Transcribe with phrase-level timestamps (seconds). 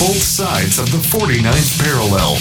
[0.00, 2.32] both sides of the 49th parallel.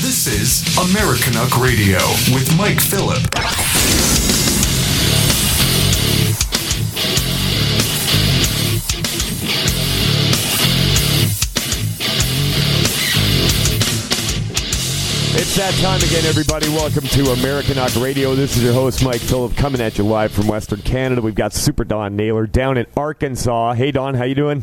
[0.00, 1.98] This is Americanuck Radio
[2.32, 3.18] with Mike Phillip.
[15.34, 16.68] It's that time again, everybody.
[16.68, 18.36] Welcome to Americanuck Radio.
[18.36, 21.22] This is your host, Mike Phillip, coming at you live from Western Canada.
[21.22, 23.72] We've got Super Don Naylor down in Arkansas.
[23.72, 24.62] Hey, Don, how you doing?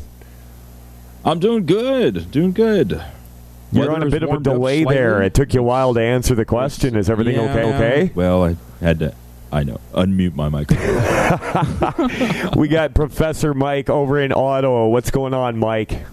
[1.26, 2.32] I'm doing good.
[2.32, 3.04] Doing good.
[3.72, 5.22] You're on a bit of a delay there.
[5.24, 6.96] It took you a while to answer the question.
[6.96, 7.50] Is everything Yeah.
[7.50, 7.74] okay?
[7.74, 8.12] Okay.
[8.14, 9.14] Well, I had to.
[9.52, 9.80] I know.
[9.94, 12.52] Unmute my microphone.
[12.58, 14.88] we got Professor Mike over in Ottawa.
[14.88, 16.06] What's going on, Mike?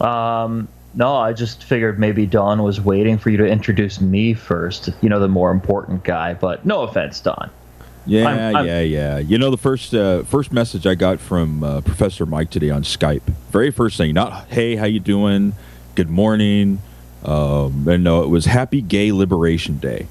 [0.00, 4.88] Um, no, I just figured maybe Don was waiting for you to introduce me first.
[5.02, 6.34] You know, the more important guy.
[6.34, 7.50] But no offense, Don.
[8.06, 9.18] Yeah, I'm- I'm- yeah, yeah.
[9.18, 12.82] You know, the first uh, first message I got from uh, Professor Mike today on
[12.82, 13.22] Skype.
[13.50, 15.54] Very first thing, not "Hey, how you doing?
[15.94, 16.80] Good morning."
[17.24, 20.06] Um, and no, it was Happy Gay Liberation Day.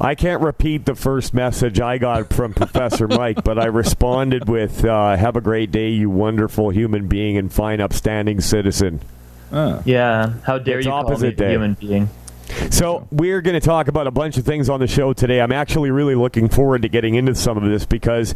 [0.00, 4.84] I can't repeat the first message I got from Professor Mike, but I responded with
[4.84, 9.00] uh, "Have a great day, you wonderful human being and fine, upstanding citizen."
[9.52, 9.80] Ah.
[9.84, 11.50] Yeah, how dare It's you call me opposite a day.
[11.52, 12.08] human being?
[12.70, 15.40] So we're going to talk about a bunch of things on the show today.
[15.40, 18.34] I'm actually really looking forward to getting into some of this because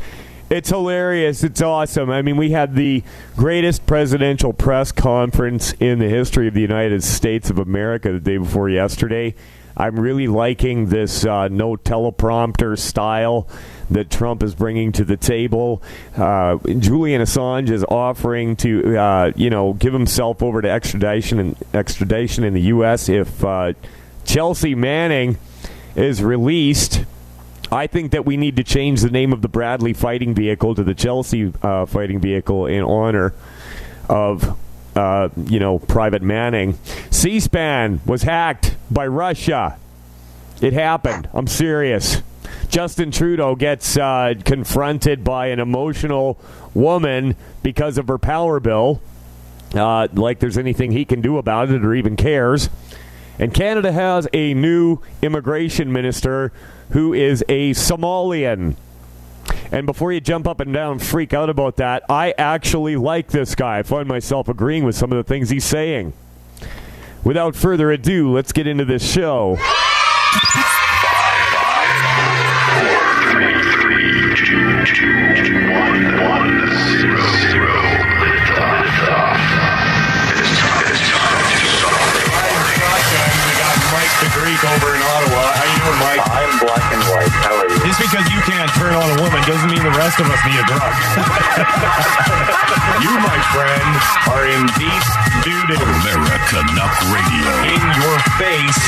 [0.50, 1.44] it's hilarious.
[1.44, 2.10] It's awesome.
[2.10, 3.04] I mean, we had the
[3.36, 8.36] greatest presidential press conference in the history of the United States of America the day
[8.36, 9.34] before yesterday.
[9.76, 13.48] I'm really liking this uh, no teleprompter style
[13.90, 15.82] that Trump is bringing to the table.
[16.16, 21.56] Uh, Julian Assange is offering to, uh, you know, give himself over to extradition and
[21.72, 23.08] extradition in the U.S.
[23.08, 23.72] if uh,
[24.30, 25.38] Chelsea Manning
[25.96, 27.04] is released.
[27.72, 30.84] I think that we need to change the name of the Bradley fighting vehicle to
[30.84, 33.34] the Chelsea uh, fighting vehicle in honor
[34.08, 34.56] of,
[34.94, 36.78] uh, you know, Private Manning.
[37.10, 39.76] C-SPAN was hacked by Russia.
[40.62, 41.28] It happened.
[41.32, 42.22] I'm serious.
[42.68, 46.38] Justin Trudeau gets uh, confronted by an emotional
[46.72, 49.02] woman because of her power bill.
[49.74, 52.70] Uh, like there's anything he can do about it or even cares.
[53.40, 56.52] And Canada has a new immigration minister
[56.90, 58.76] who is a Somalian.
[59.72, 63.28] And before you jump up and down and freak out about that, I actually like
[63.28, 63.78] this guy.
[63.78, 66.12] I find myself agreeing with some of the things he's saying.
[67.24, 69.56] Without further ado, let's get into this show.
[84.60, 85.56] Mike over in Ottawa.
[85.56, 86.20] How you doing, Mike?
[86.20, 87.32] I'm black and white.
[87.32, 87.80] How are you?
[87.80, 90.60] Just because you can't turn on a woman doesn't mean the rest of us need
[90.60, 90.84] a drug.
[93.00, 93.88] you, my friend,
[94.28, 95.00] are in deep
[95.48, 95.80] doo-doo.
[96.04, 97.72] America Nuck Radio.
[97.72, 98.84] In your face.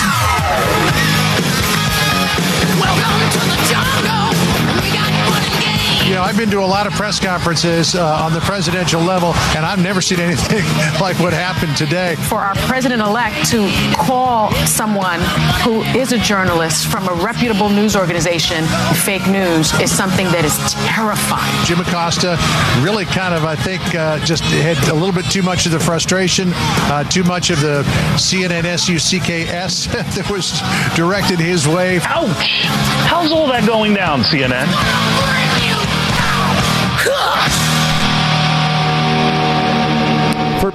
[2.76, 4.28] Welcome to the jungle.
[4.76, 5.71] We got fun and games.
[6.04, 9.34] You know, I've been to a lot of press conferences uh, on the presidential level,
[9.56, 10.64] and I've never seen anything
[11.00, 12.16] like what happened today.
[12.16, 15.20] for our president-elect to call someone
[15.62, 18.64] who is a journalist from a reputable news organization
[19.04, 21.54] fake news is something that is terrifying.
[21.64, 22.36] Jim Acosta
[22.82, 25.80] really kind of, I think, uh, just had a little bit too much of the
[25.80, 26.50] frustration,
[26.90, 27.84] uh, too much of the
[28.16, 29.86] CNN SUCKS
[30.16, 30.60] that was
[30.96, 32.00] directed his way.
[32.02, 32.64] Ouch!
[33.06, 34.66] How's all that going down, CNN?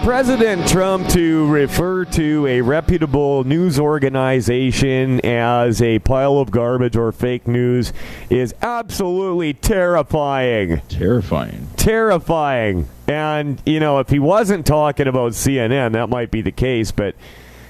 [0.07, 7.11] President Trump to refer to a reputable news organization as a pile of garbage or
[7.11, 7.91] fake news
[8.29, 10.79] is absolutely terrifying.
[10.87, 11.67] Terrifying.
[11.75, 12.87] Terrifying.
[13.05, 17.13] And, you know, if he wasn't talking about CNN, that might be the case, but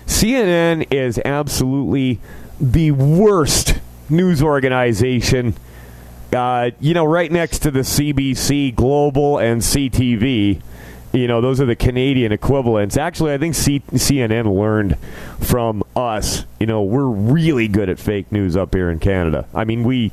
[0.06, 2.19] CNN is absolutely
[2.61, 3.79] the worst
[4.11, 5.56] news organization.
[6.31, 10.61] Uh, you know, right next to the CBC Global and CTV.
[11.17, 12.95] You know, those are the Canadian equivalents.
[12.97, 14.97] Actually, I think C- CNN learned
[15.39, 16.45] from us.
[16.59, 19.47] You know, we're really good at fake news up here in Canada.
[19.53, 20.11] I mean, we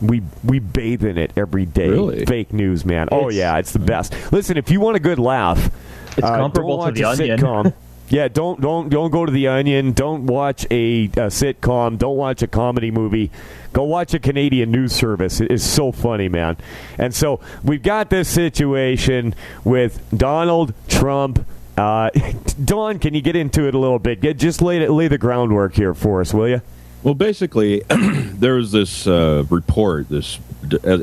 [0.00, 1.88] we we bathe in it every day.
[1.88, 2.24] Really?
[2.26, 3.08] Fake news, man.
[3.12, 4.14] oh yeah, it's the best.
[4.32, 5.70] Listen, if you want a good laugh,
[6.16, 7.38] It's uh, comparable to The Onion.
[7.38, 7.72] Sitcom.
[8.08, 9.92] yeah, don't don't don't go to the Onion.
[9.92, 11.98] Don't watch a, a sitcom.
[11.98, 13.30] Don't watch a comedy movie.
[13.72, 15.40] Go watch a Canadian news service.
[15.40, 16.56] It is so funny, man.
[16.98, 21.44] And so we've got this situation with Donald Trump.
[21.76, 22.10] Uh,
[22.64, 24.20] Don, can you get into it a little bit?
[24.20, 26.62] Get, just lay, lay the groundwork here for us, will you?
[27.02, 30.38] Well, basically, there was this uh, report, this
[30.84, 30.98] uh,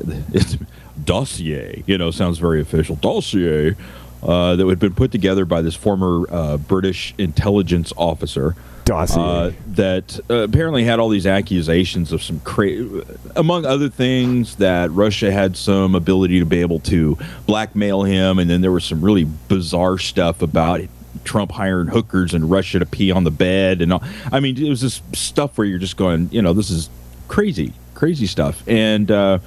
[1.04, 3.76] dossier, you know, sounds very official, dossier,
[4.24, 8.56] uh, that had been put together by this former uh, British intelligence officer.
[8.86, 9.22] Dossier.
[9.22, 13.04] Uh, that uh, apparently had all these accusations of some cra-
[13.36, 18.50] among other things that Russia had some ability to be able to blackmail him, and
[18.50, 20.82] then there was some really bizarre stuff about
[21.24, 24.04] Trump hiring hookers in Russia to pee on the bed, and all.
[24.32, 26.90] I mean, it was this stuff where you're just going, you know, this is
[27.30, 29.40] crazy, crazy stuff, and uh,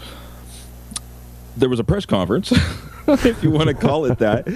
[1.56, 2.52] there was a press conference.
[3.08, 4.46] if you want to call it that,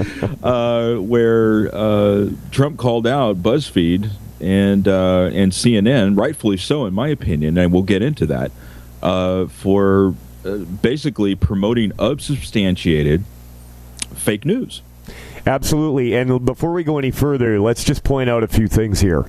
[0.43, 4.11] uh, where uh, Trump called out BuzzFeed
[4.41, 8.51] and uh, and CNN, rightfully so, in my opinion, and we'll get into that,
[9.03, 10.15] uh, for
[10.45, 13.25] uh, basically promoting unsubstantiated
[14.15, 14.83] fake news.
[15.47, 16.15] Absolutely.
[16.15, 19.27] And before we go any further, let's just point out a few things here.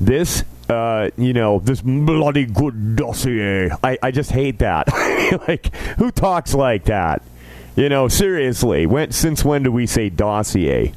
[0.00, 3.70] This, uh, you know, this bloody good dossier.
[3.82, 4.88] I, I just hate that.
[5.48, 7.22] like, who talks like that?
[7.76, 8.86] You know, seriously.
[8.86, 10.92] When, since when do we say dossier?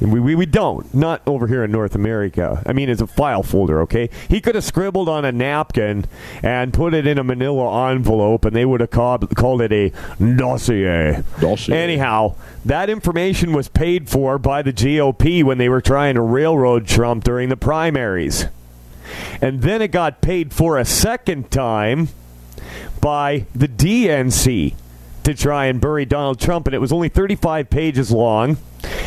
[0.00, 0.92] We, we, we don't.
[0.94, 2.62] Not over here in North America.
[2.66, 4.10] I mean, it's a file folder, okay?
[4.28, 6.04] He could have scribbled on a napkin
[6.42, 9.92] and put it in a manila envelope, and they would have called, called it a
[10.18, 11.22] dossier.
[11.40, 11.76] Dossier.
[11.76, 12.34] Anyhow,
[12.64, 17.24] that information was paid for by the GOP when they were trying to railroad Trump
[17.24, 18.46] during the primaries.
[19.40, 22.08] And then it got paid for a second time
[23.00, 24.74] by the DNC
[25.26, 28.58] to try and bury Donald Trump, and it was only 35 pages long.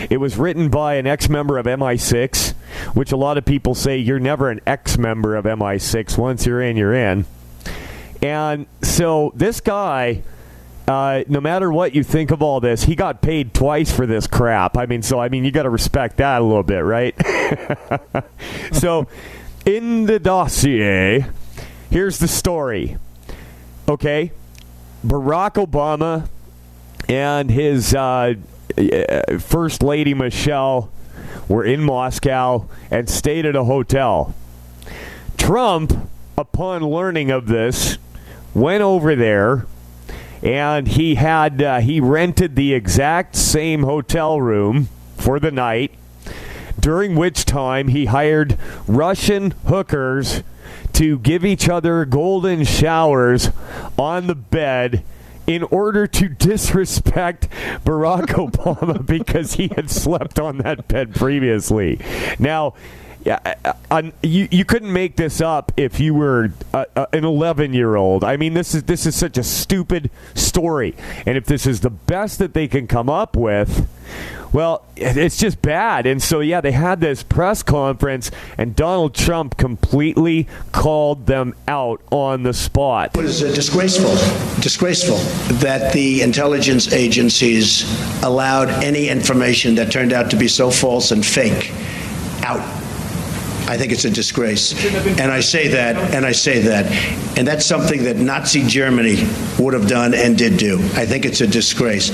[0.10, 2.51] It was written by an ex member of MI6,
[2.94, 6.18] which a lot of people say you're never an ex member of MI6.
[6.18, 7.24] Once you're in, you're in.
[8.21, 10.24] And so this guy,
[10.89, 14.27] uh, no matter what you think of all this, he got paid twice for this
[14.27, 14.75] crap.
[14.75, 17.16] I mean, so I mean, you got to respect that a little bit, right?
[18.74, 19.07] so,
[19.66, 21.27] in the dossier,
[21.89, 22.98] here's the story.
[23.88, 24.33] Okay,
[25.06, 26.28] Barack Obama
[27.07, 28.36] and his uh,
[29.40, 30.92] First Lady Michelle
[31.48, 34.36] were in Moscow and stayed at a hotel.
[35.38, 37.98] Trump, upon learning of this,
[38.54, 39.66] went over there
[40.44, 44.88] and he had uh, he rented the exact same hotel room
[45.18, 45.94] for the night
[46.80, 48.57] during which time he hired
[48.88, 50.44] Russian hookers
[51.00, 53.51] to give each other golden showers
[53.98, 55.01] on the bed
[55.48, 57.50] in order to disrespect
[57.86, 62.01] Barack Obama because he had slept on that bed previously.
[62.38, 62.74] Now,
[63.24, 67.24] yeah, uh, uh, you you couldn't make this up if you were uh, uh, an
[67.24, 68.25] 11 year old.
[68.25, 70.95] I mean, this is this is such a stupid story,
[71.25, 73.88] and if this is the best that they can come up with,
[74.51, 76.06] well, it's just bad.
[76.06, 82.01] And so, yeah, they had this press conference, and Donald Trump completely called them out
[82.12, 83.16] on the spot.
[83.16, 84.16] It is uh, disgraceful,
[84.62, 85.18] disgraceful
[85.57, 87.84] that the intelligence agencies
[88.24, 91.72] allowed any information that turned out to be so false and fake
[92.44, 92.89] out.
[93.69, 94.74] I think it's a disgrace.
[95.19, 96.88] And I say that, and I say that.
[97.38, 99.27] And that's something that Nazi Germany
[99.60, 100.80] would have done and did do.
[100.95, 102.10] I think it's a disgrace.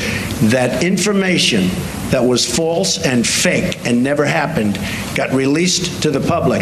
[0.52, 1.70] That information
[2.10, 4.78] that was false and fake and never happened
[5.16, 6.62] got released to the public.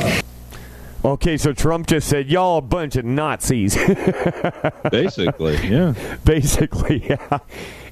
[1.04, 3.76] Okay, so Trump just said, y'all a bunch of Nazis.
[4.92, 5.96] Basically, yeah.
[6.24, 7.40] Basically, yeah.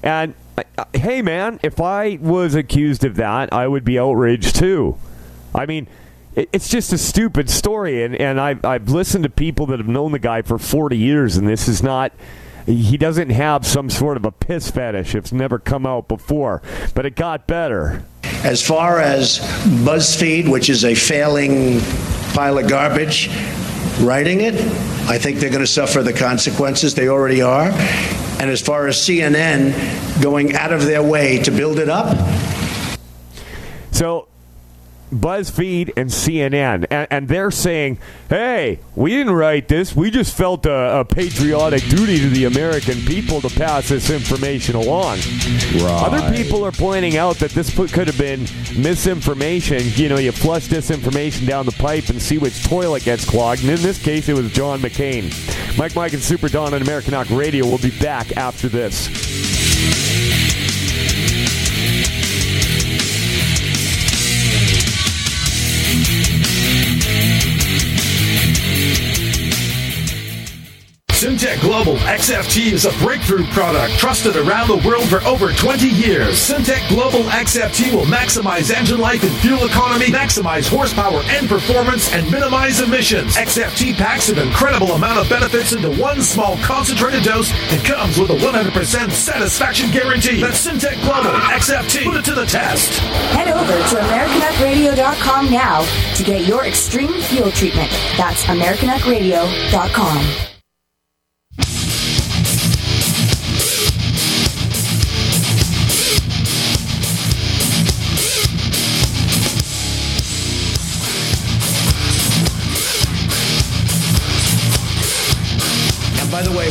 [0.04, 4.96] And uh, hey, man, if I was accused of that, I would be outraged too.
[5.52, 5.88] I mean, it,
[6.34, 10.12] it's just a stupid story, and, and I've, I've listened to people that have known
[10.12, 12.12] the guy for 40 years, and this is not.
[12.64, 15.14] He doesn't have some sort of a piss fetish.
[15.16, 16.62] It's never come out before,
[16.94, 18.04] but it got better.
[18.44, 19.40] As far as
[19.84, 21.80] BuzzFeed, which is a failing
[22.34, 23.28] pile of garbage,
[24.00, 24.54] writing it,
[25.08, 26.94] I think they're going to suffer the consequences.
[26.94, 27.70] They already are.
[28.40, 32.16] And as far as CNN going out of their way to build it up,
[33.90, 34.28] So,
[35.12, 39.94] BuzzFeed and CNN, and, and they're saying, hey, we didn't write this.
[39.94, 44.74] We just felt a, a patriotic duty to the American people to pass this information
[44.74, 45.18] along.
[45.82, 49.82] Other people are pointing out that this put, could have been misinformation.
[49.94, 53.62] You know, you flush disinformation down the pipe and see which toilet gets clogged.
[53.62, 55.22] And in this case, it was John McCain.
[55.78, 59.61] Mike, Mike, and Super Don on Americanuck Radio will be back after this.
[71.22, 76.34] Syntek Global XFT is a breakthrough product trusted around the world for over 20 years.
[76.34, 82.28] Syntek Global XFT will maximize engine life and fuel economy, maximize horsepower and performance, and
[82.28, 83.36] minimize emissions.
[83.36, 88.30] XFT packs an incredible amount of benefits into one small concentrated dose and comes with
[88.30, 90.40] a 100% satisfaction guarantee.
[90.40, 92.02] That's Syntek Global XFT.
[92.02, 92.98] Put it to the test.
[93.30, 95.84] Head over to AmericanuckRadio.com now
[96.16, 97.92] to get your extreme fuel treatment.
[98.16, 100.51] That's AmericanuckRadio.com.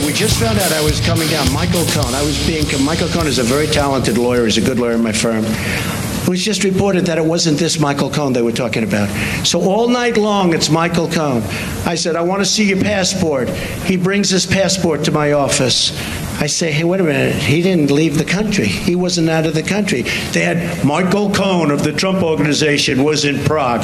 [0.05, 1.51] we just found out I was coming down.
[1.53, 2.13] Michael Cohen.
[2.13, 2.65] I was being.
[2.83, 4.45] Michael Cohen is a very talented lawyer.
[4.45, 5.43] He's a good lawyer in my firm.
[5.45, 9.09] It was just reported that it wasn't this Michael Cohen they were talking about.
[9.45, 11.43] So all night long, it's Michael Cohen.
[11.85, 13.49] I said, I want to see your passport.
[13.49, 15.91] He brings his passport to my office.
[16.39, 17.35] I say, hey, wait a minute.
[17.35, 18.67] He didn't leave the country.
[18.67, 20.03] He wasn't out of the country.
[20.31, 23.81] They had Michael Cohen of the Trump Organization was in Prague.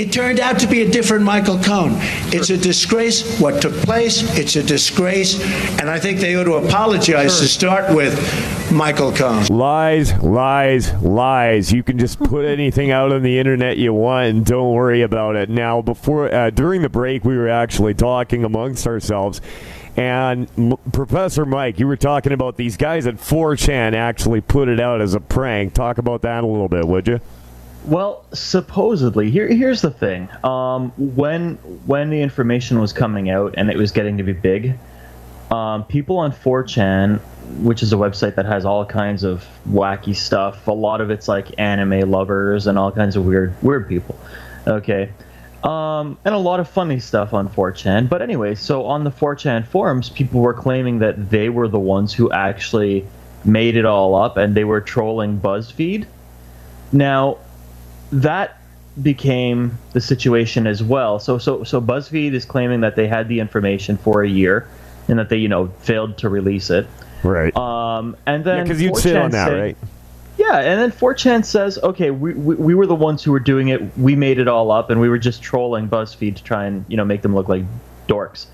[0.00, 1.92] It turned out to be a different Michael Cohen.
[2.32, 4.22] It's a disgrace what took place.
[4.38, 5.38] It's a disgrace.
[5.78, 8.14] And I think they ought to apologize to start with
[8.72, 9.44] Michael Cohen.
[9.54, 11.70] Lies, lies, lies.
[11.70, 15.36] You can just put anything out on the internet you want and don't worry about
[15.36, 15.50] it.
[15.50, 19.42] Now, before uh, during the break, we were actually talking amongst ourselves.
[19.98, 24.80] And M- Professor Mike, you were talking about these guys at 4chan actually put it
[24.80, 25.74] out as a prank.
[25.74, 27.20] Talk about that a little bit, would you?
[27.86, 30.28] Well, supposedly, here here's the thing.
[30.44, 31.54] Um, when
[31.86, 34.78] when the information was coming out and it was getting to be big,
[35.50, 37.20] um, people on 4chan,
[37.62, 40.68] which is a website that has all kinds of wacky stuff.
[40.68, 44.18] A lot of it's like anime lovers and all kinds of weird weird people.
[44.66, 45.10] Okay.
[45.64, 48.08] Um, and a lot of funny stuff on 4chan.
[48.08, 52.14] But anyway, so on the 4chan forums, people were claiming that they were the ones
[52.14, 53.06] who actually
[53.44, 56.06] made it all up and they were trolling BuzzFeed.
[56.92, 57.38] Now,
[58.12, 58.60] that
[59.00, 61.18] became the situation as well.
[61.18, 64.68] So so so BuzzFeed is claiming that they had the information for a year
[65.08, 66.86] and that they you know failed to release it.
[67.22, 67.54] Right.
[67.56, 69.76] Um, and then because you'd sit on that, right?
[70.38, 73.68] Yeah, and then 4chan says, okay, we, we, we were the ones who were doing
[73.68, 73.98] it.
[73.98, 76.96] We made it all up, and we were just trolling BuzzFeed to try and you
[76.96, 77.64] know make them look like
[78.08, 78.46] dorks.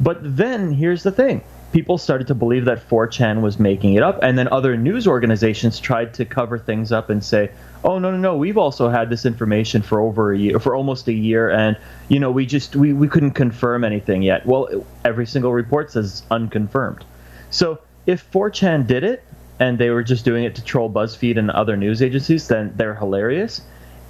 [0.00, 4.18] But then here's the thing: people started to believe that 4chan was making it up,
[4.22, 7.50] and then other news organizations tried to cover things up and say,
[7.84, 11.08] "Oh no, no, no, we've also had this information for over a year, for almost
[11.08, 11.76] a year, and
[12.08, 14.68] you know we just we, we couldn't confirm anything yet." Well,
[15.04, 17.04] every single report says unconfirmed.
[17.50, 19.24] So if 4chan did it
[19.60, 22.94] and they were just doing it to troll BuzzFeed and other news agencies, then they're
[22.94, 23.60] hilarious.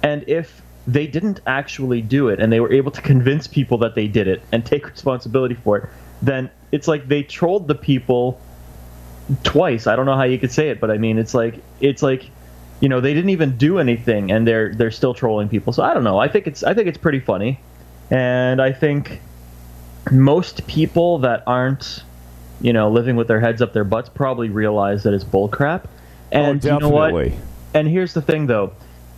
[0.03, 3.95] And if they didn't actually do it and they were able to convince people that
[3.95, 5.89] they did it and take responsibility for it,
[6.21, 8.39] then it's like they trolled the people
[9.43, 9.87] twice.
[9.87, 12.29] I don't know how you could say it, but I mean it's like it's like
[12.79, 15.73] you know, they didn't even do anything and they're they're still trolling people.
[15.73, 16.17] So I don't know.
[16.17, 17.59] I think it's I think it's pretty funny.
[18.11, 19.21] And I think
[20.11, 22.03] most people that aren't
[22.61, 25.85] you know, living with their heads up their butts probably realize that it's bullcrap.
[26.31, 27.13] And you know what?
[27.73, 28.73] And here's the thing, though,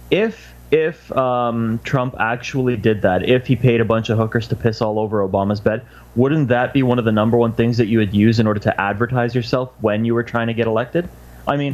[0.09, 4.55] if if um, Trump actually did that, if he paid a bunch of hookers to
[4.55, 7.87] piss all over Obama's bed, wouldn't that be one of the number one things that
[7.87, 11.09] you would use in order to advertise yourself when you were trying to get elected?
[11.47, 11.73] I mean,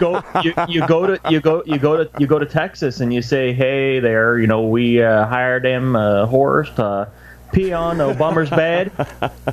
[0.00, 3.12] go you, you go to you go you go to you go to Texas and
[3.12, 7.08] you say, hey there, you know, we uh, hired him a horse to
[7.52, 8.92] pee on Obama's bed,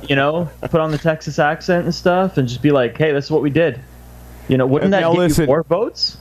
[0.08, 3.26] you know, put on the Texas accent and stuff, and just be like, hey, this
[3.26, 3.80] is what we did.
[4.48, 5.42] You know, wouldn't that Now get listen.
[5.42, 6.16] you more votes?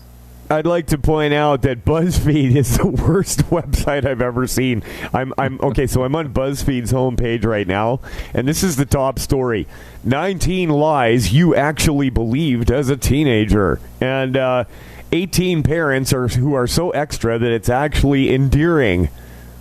[0.49, 4.81] I'd like to point out that BuzzFeed is the worst website I've ever seen.
[5.13, 5.87] I'm, I'm okay.
[5.87, 7.99] So I'm on BuzzFeed's homepage right now,
[8.33, 9.67] and this is the top story:
[10.05, 14.63] 19 lies you actually believed as a teenager, and uh,
[15.11, 19.09] 18 parents are who are so extra that it's actually endearing.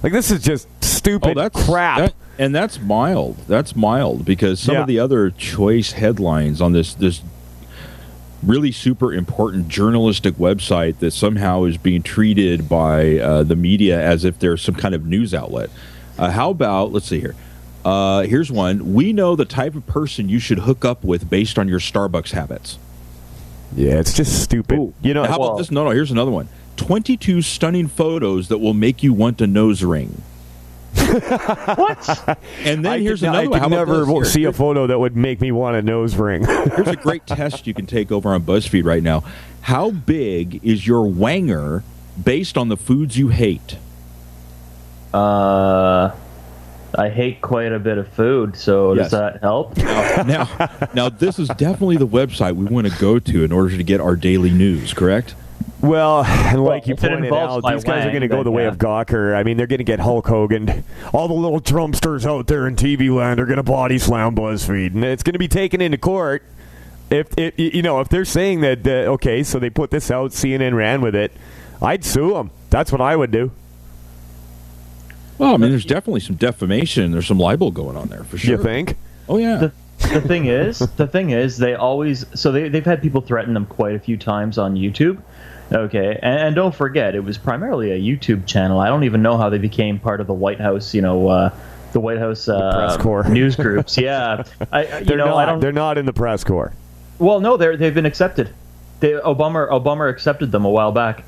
[0.03, 1.99] Like this is just stupid Oh, that's crap.
[1.99, 3.39] that- and that's mild.
[3.49, 4.81] That's mild because some Yeah.
[4.83, 7.23] of the other choice headlines on this this
[8.43, 14.25] really super important journalistic website that somehow is being treated by uh, the media as
[14.25, 15.71] if they're some kind of news outlet.
[16.19, 17.35] Uh, how about let's see here.
[17.85, 18.95] Uh, here's one.
[18.95, 22.33] We know the type of person you should hook up with based on your Starbucks
[22.33, 22.79] habits.
[23.77, 24.93] yeah, it's just stupid.
[25.03, 25.71] You know, How about this?
[25.71, 25.91] No, no.
[25.91, 26.49] Here's another one.
[26.77, 30.23] 22 stunning photos that will make you want a nose ring.
[31.77, 32.39] what?
[32.65, 33.53] And then I here's could, another I one.
[33.53, 34.07] could How about never?
[34.07, 36.45] Here- see a photo that would make me want a nose ring.
[36.75, 39.23] Here's a great test you can take over on BuzzFeed right now.
[39.63, 41.83] How big is your wanger
[42.23, 43.77] based on the foods you hate?
[45.15, 46.11] Uh,
[46.99, 49.11] I hate quite a bit of food, so Yes.
[49.11, 49.77] does that help?
[50.27, 50.49] now,
[50.95, 54.01] now this is definitely the website we want to go to in order to get
[54.01, 54.93] our daily news.
[54.95, 55.35] Correct?
[55.81, 58.51] Well, and like Well, you pointed out, my these guys are going to go the
[58.51, 58.69] way yeah.
[58.69, 59.37] of Gawker.
[59.37, 60.85] I mean, they're going to get Hulk Hogan.
[61.13, 64.95] All the little Trumpsters out there in TV land are going to body slam BuzzFeed,
[64.95, 66.43] and it's going to be taken into court.
[67.09, 70.33] If, if you know, if they're saying that, that, okay, so they put this out,
[70.33, 71.33] CNN ran with it,
[71.81, 72.51] I'd sue them.
[72.71, 73.53] That's what I would do.
[75.39, 77.13] Well, I mean, there's definitely some defamation.
[77.13, 78.57] There's some libel going on there for sure.
[78.57, 78.97] You think?
[79.29, 79.57] Oh yeah.
[79.57, 79.73] The,
[80.13, 83.67] the thing is, the thing is, they always so they they've had people threaten them
[83.67, 85.21] quite a few times on YouTube.
[85.73, 88.79] Okay, and, and don't forget, it was primarily a YouTube channel.
[88.79, 90.95] I don't even know how they became part of the White House.
[90.95, 91.51] You know, uh,
[91.93, 93.25] the White House uh, press corps.
[93.29, 93.99] news groups.
[93.99, 95.37] Yeah, I, I- you They're know, not.
[95.37, 95.61] I don't.
[95.61, 96.73] They're not in the press corps.
[97.19, 98.51] Well, no, they're they've been accepted.
[99.01, 101.25] They, Obama Obama accepted them a while back.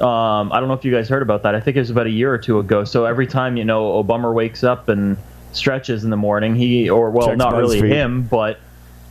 [0.00, 1.54] Um, I don't know if you guys heard about that.
[1.54, 2.84] I think it was about a year or two ago.
[2.84, 5.16] So every time you know Obama wakes up and
[5.52, 8.58] stretches in the morning, he or well, Checks not really him, but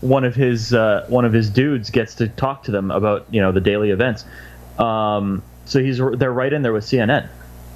[0.01, 3.41] one of his uh, one of his dudes gets to talk to them about you
[3.41, 4.25] know the daily events.
[4.77, 7.29] Um, so he's they're right in there with CNN.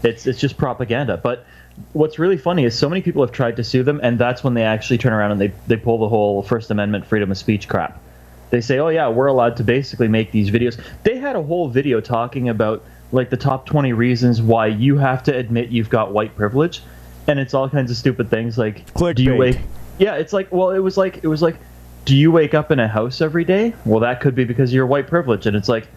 [0.03, 1.17] It's it's just propaganda.
[1.17, 1.45] But
[1.93, 4.53] what's really funny is so many people have tried to sue them, and that's when
[4.53, 7.67] they actually turn around and they they pull the whole First Amendment freedom of speech
[7.67, 8.01] crap.
[8.49, 11.69] They say, "Oh yeah, we're allowed to basically make these videos." They had a whole
[11.69, 16.11] video talking about like the top 20 reasons why you have to admit you've got
[16.11, 16.81] white privilege,
[17.27, 18.83] and it's all kinds of stupid things like
[19.15, 19.57] do you wake
[19.97, 21.55] Yeah, it's like well, it was like it was like
[22.05, 23.73] do you wake up in a house every day?
[23.83, 25.87] Well, that could be because of your white privilege, and it's like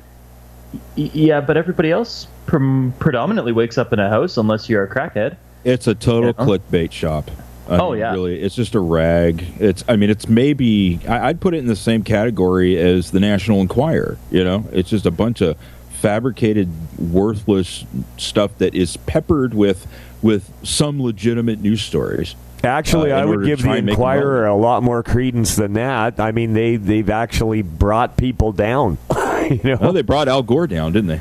[0.97, 5.37] yeah, but everybody else prom- predominantly wakes up in a house unless you're a crackhead.
[5.64, 6.44] It's a total Yeah.
[6.47, 7.30] clickbait shop.
[7.68, 8.12] I Oh, mean, yeah.
[8.12, 9.44] really, it's just a rag.
[9.58, 13.20] It's, I mean, it's maybe I, I'd put it in the same category as the
[13.20, 14.16] National Enquirer.
[14.30, 15.56] You know, it's just a bunch of
[15.90, 17.85] fabricated, worthless
[18.16, 19.87] stuff that is peppered with
[20.22, 22.34] with some legitimate news stories.
[22.64, 25.54] Actually, uh, I would give the try and make them Inquirer a lot more credence
[25.56, 26.18] than that.
[26.18, 28.98] I mean, they they've actually brought people down.
[29.48, 31.20] you know, Oh, they brought Al Gore down, didn't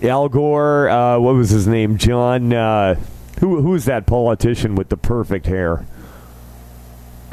[0.00, 0.08] they?
[0.08, 0.88] Al Gore.
[0.88, 1.96] Uh, what was his name?
[1.96, 2.52] John.
[2.52, 2.96] Uh,
[3.40, 5.86] who who is that politician with the perfect hair?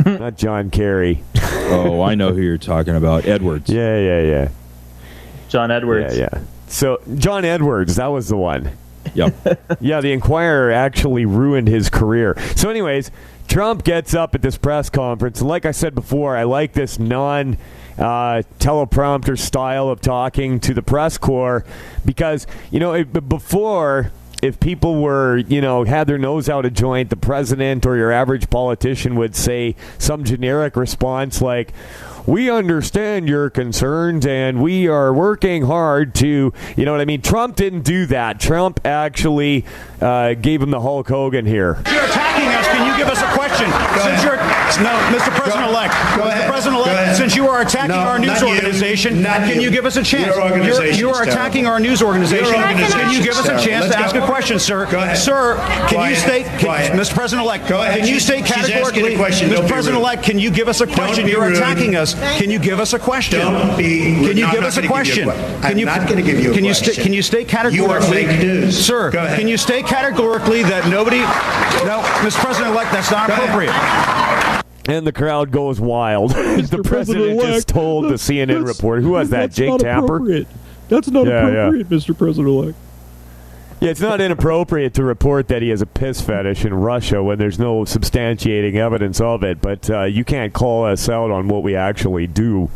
[0.06, 1.24] Not John Kerry.
[1.74, 3.26] Oh, I know who you're talking about.
[3.26, 3.70] Edwards.
[3.70, 4.50] Yeah, yeah, yeah,
[5.48, 6.18] John Edwards.
[6.18, 6.42] yeah, yeah.
[6.68, 8.72] So John Edwards, that was the one.
[9.14, 9.78] Yep.
[9.82, 12.36] Yeah, the Inquirer actually ruined his career.
[12.56, 13.12] So, anyways,
[13.48, 17.00] Trump gets up at this press conference, and like I said before, I like this
[17.00, 17.58] non
[17.98, 21.66] uh, teleprompter style of talking to the press corps
[22.06, 24.12] because you know it, before.
[24.42, 28.12] If people were, you know, had their nose out of joint, the president or your
[28.12, 31.74] average politician would say some generic response like,
[32.26, 37.22] we understand your concerns and we are working hard to, you know what I mean?
[37.22, 38.40] Trump didn't do that.
[38.40, 39.66] Trump actually
[40.00, 41.82] uh, gave him the Hulk Hogan here.
[41.92, 42.68] You're attacking us.
[42.68, 43.68] Can you give us a question?
[44.02, 44.38] since you're
[44.82, 45.30] no, Mr.
[45.36, 46.28] President-elect, Go Mr.
[46.28, 46.48] ahead.
[46.48, 46.64] Go President-elect, ahead.
[46.64, 46.81] since you
[47.52, 48.48] are attacking No, our news not you.
[48.56, 49.62] organization, Not can you.
[49.64, 50.26] you give us a chance?
[50.26, 51.72] Your You're- organization you are attacking terrible.
[51.74, 52.46] our news organization.
[52.46, 54.86] Your Can you give us a chance Let's to ask a question, sir?
[54.90, 55.18] Go ahead.
[55.18, 55.56] Sir,
[55.88, 56.10] can Quiet.
[56.12, 56.94] you state, can, Quiet.
[56.94, 57.14] Mr.
[57.14, 58.00] President-elect, Go ahead.
[58.00, 59.50] can you state she's a categorically, question.
[59.50, 59.68] Mr.
[59.68, 61.28] President-elect, can you give us a question?
[61.28, 61.58] You're rude.
[61.58, 62.16] attacking us.
[62.38, 63.40] Can you give us a question?
[63.40, 64.28] Don't be rude.
[64.30, 65.62] Can you No, I'm give not us a gonna give you a question?
[65.62, 67.04] Can I'm you not gonna give you a can you question.
[67.04, 68.86] can you state You are fake news.
[68.86, 69.12] sir?
[69.12, 71.20] Can you state categorically that nobody?
[71.86, 72.40] No, Mr.
[72.44, 73.74] President-elect, that's not appropriate.
[74.88, 76.32] And the crowd goes wild.
[76.32, 80.16] the president President-elect, just told the CNN reporter, who was that, that's Jake not Tapper?
[80.16, 80.48] appropriate.
[80.90, 81.68] That's not Yeah, yeah.
[81.68, 82.18] appropriate, Mr.
[82.18, 82.78] President-elect.
[83.80, 87.40] Yeah, it's not inappropriate to report that he has a piss fetish in Russia when
[87.40, 91.64] there's no substantiating evidence of it, but uh, you can't call us out on what
[91.64, 92.70] we actually do.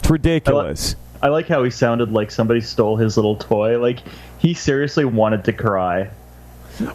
[0.00, 0.96] It's ridiculous.
[1.22, 3.78] I like how he sounded like somebody stole his little toy.
[3.80, 4.00] Like
[4.38, 6.10] he seriously wanted to cry.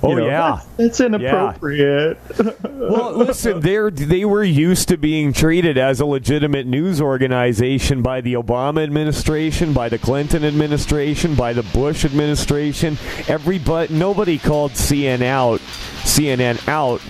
[0.04, 0.62] Oh, know, yeah.
[0.78, 2.18] that's, that's inappropriate.
[2.64, 8.22] well, listen, they they were used to being treated as a legitimate news organization by
[8.22, 12.98] the Obama administration, by the Clinton administration, by the Bush administration.
[13.28, 15.60] Everybody, nobody called CNN out,
[16.04, 17.02] CNN out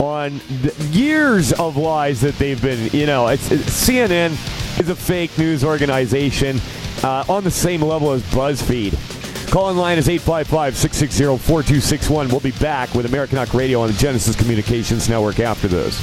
[0.00, 2.90] on the years of lies that they've been.
[2.92, 4.32] You know, it's, it's CNN
[4.80, 6.60] is a fake news organization
[7.02, 9.13] uh, on the same level as BuzzFeed.
[9.54, 12.28] Call in line is 855-660-4261.
[12.28, 15.96] We'll be back with Americanuck Radio on the Genesis Communications Network after this.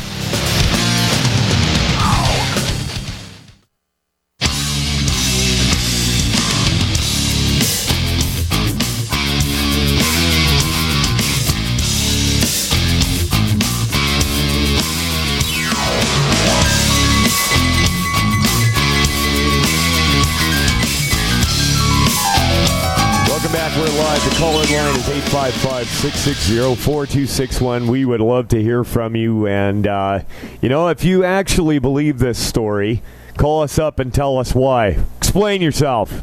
[26.23, 27.88] 855 660 4261.
[27.88, 29.47] We would love to hear from you.
[29.47, 30.19] And, uh,
[30.62, 33.01] you know, if you actually believe this story,
[33.38, 34.99] call us up and tell us why.
[35.17, 36.21] Explain yourself.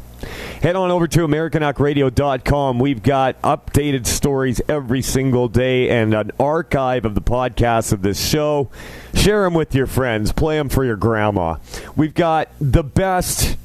[0.63, 2.79] Head on over to AmericanUckradio.com.
[2.79, 8.25] We've got updated stories every single day and an archive of the podcasts of this
[8.25, 8.71] show.
[9.15, 10.31] Share them with your friends.
[10.31, 11.57] Play them for your grandma.
[11.97, 13.57] We've got the best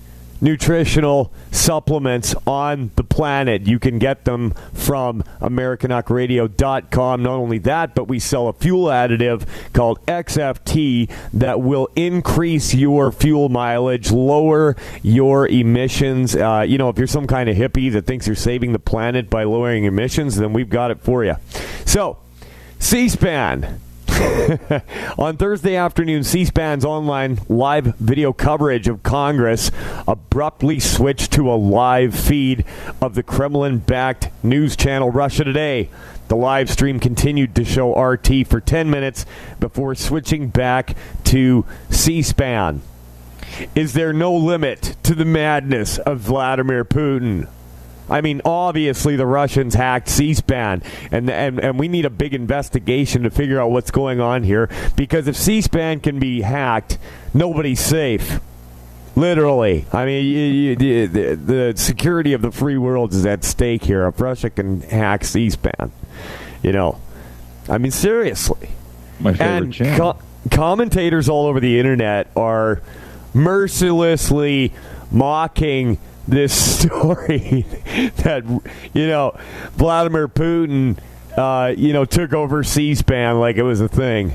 [0.44, 3.66] nutritional supplements on the planet.
[3.66, 7.24] You can get them from AmericanUckradio.com.
[7.24, 13.12] Not only that, but we sell a fuel additive called XFT that will increase your
[13.12, 16.36] fuel mileage, lower your emissions.
[16.36, 19.30] Uh, you know, if you're some kind of hippie that thinks you're saving the planet
[19.30, 21.36] by lowering emissions, then we've got it for you.
[21.86, 22.18] So,
[22.80, 23.80] C SPAN.
[25.18, 29.72] On Thursday afternoon, C SPAN's online live video coverage of Congress
[30.08, 32.66] abruptly switched to a live feed
[33.02, 35.90] of the Kremlin backed news channel Russia Today.
[36.30, 39.26] The live stream continued to show RT for 10 minutes
[39.60, 42.82] before switching back to C SPAN.
[43.76, 47.48] Is there no limit to the madness of Vladimir Putin?
[48.10, 53.24] I mean, obviously the Russians hacked C-SPAN, and, and and we need a big investigation
[53.24, 54.70] to figure out what's going on here.
[54.96, 56.98] Because if C-SPAN can be hacked,
[57.34, 58.40] nobody's safe.
[59.16, 63.44] Literally, I mean, you, you, the, the, the security of the free world is at
[63.44, 64.08] stake here.
[64.08, 65.92] If Russia can hack C-SPAN,
[66.64, 67.00] you know,
[67.70, 68.70] I mean, seriously.
[69.20, 70.18] My favorite and co-
[70.52, 72.82] commentators all over the internet are
[73.36, 74.74] mercilessly
[75.12, 77.66] mocking this story
[78.24, 78.44] that
[78.94, 79.38] you know
[79.74, 80.98] Vladimir Putin
[81.38, 84.34] uh, you know took over C-SPAN like it was a thing.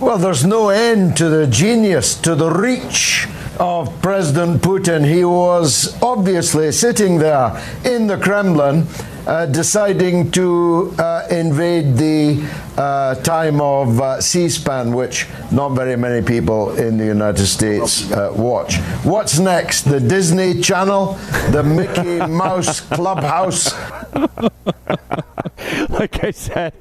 [0.00, 3.26] Well, there's no end to the genius, to the reach
[3.58, 5.04] of President Putin.
[5.04, 8.86] He was obviously sitting there in the Kremlin,
[9.28, 12.42] uh, deciding to uh, invade the
[12.78, 18.10] uh, time of uh, C SPAN, which not very many people in the United States
[18.10, 18.78] uh, watch.
[19.04, 19.82] What's next?
[19.82, 21.12] The Disney Channel?
[21.50, 23.74] The Mickey Mouse Clubhouse?
[25.90, 26.72] like I said,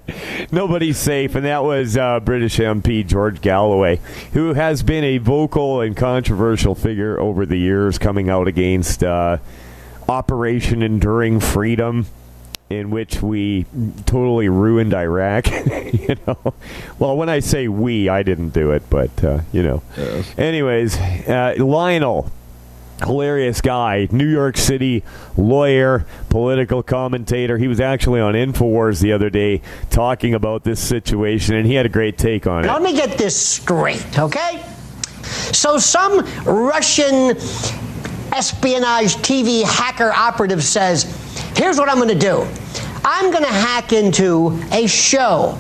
[0.50, 4.00] nobody's safe, and that was uh, British MP George Galloway,
[4.32, 9.38] who has been a vocal and controversial figure over the years, coming out against uh,
[10.08, 12.06] Operation Enduring Freedom,
[12.70, 13.66] in which we
[14.06, 15.48] totally ruined Iraq.
[15.94, 16.54] you know,
[17.00, 19.84] well, when I say we, I didn't do it, but uh, you know.
[20.38, 22.32] Anyways, uh, Lionel
[23.06, 25.04] hilarious guy, New York City
[25.36, 27.58] lawyer, political commentator.
[27.58, 31.86] He was actually on Infowars the other day talking about this situation, and he had
[31.86, 32.68] a great take on it.
[32.68, 34.64] Let me get this straight, okay?
[35.52, 37.38] So, some Russian
[38.32, 41.06] espionage TV hacker operative says,
[41.58, 42.48] here's what I'm going to do
[43.04, 45.58] I'm going to hack into a show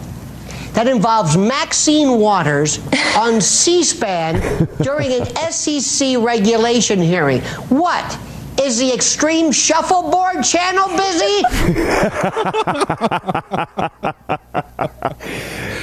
[0.74, 2.80] that involves Maxine Waters
[3.18, 7.42] on C SPAN during an SEC regulation hearing.
[7.70, 8.18] What?
[8.62, 11.44] Is the Extreme Shuffleboard channel busy?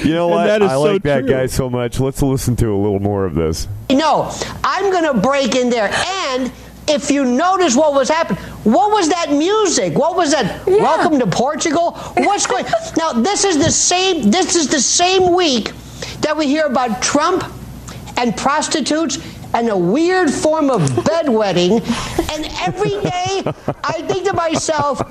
[0.05, 0.49] You know what?
[0.49, 1.99] I so like that guy so much.
[1.99, 3.67] Let's listen to a little more of this.
[3.89, 4.31] No,
[4.63, 5.89] I'm going to break in there.
[5.91, 6.51] And
[6.87, 9.97] if you notice what was happening, what was that music?
[9.97, 10.65] What was that?
[10.67, 11.91] Welcome to Portugal.
[12.17, 12.65] What's going?
[12.97, 14.31] Now this is the same.
[14.31, 15.71] This is the same week
[16.21, 17.43] that we hear about Trump
[18.17, 19.17] and prostitutes
[19.53, 21.81] and a weird form of bedwetting.
[22.33, 23.43] And every day
[23.83, 25.01] I think to myself,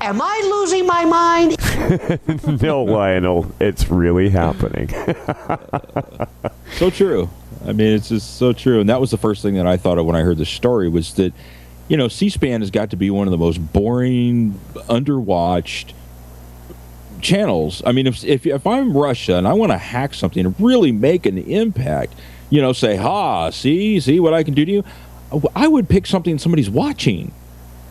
[0.00, 2.62] am I losing my mind?
[2.62, 4.88] no, Lionel, it's really happening.
[6.76, 7.28] so true.
[7.66, 8.80] I mean, it's just so true.
[8.80, 10.88] And that was the first thing that I thought of when I heard the story
[10.88, 11.32] was that,
[11.88, 15.92] you know, C-SPAN has got to be one of the most boring, underwatched
[17.20, 17.82] channels.
[17.84, 20.92] I mean, if if, if I'm Russia and I want to hack something and really
[20.92, 22.14] make an impact,
[22.48, 24.84] you know, say, "Ha, see, see what I can do to you,"
[25.54, 27.32] I would pick something somebody's watching.